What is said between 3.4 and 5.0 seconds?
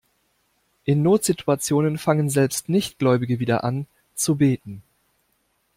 an, zu beten.